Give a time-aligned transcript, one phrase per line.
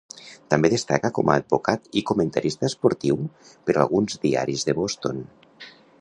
[0.53, 3.19] També destacà com a advocat i comentarista esportiu
[3.69, 5.21] per alguns diaris de Boston.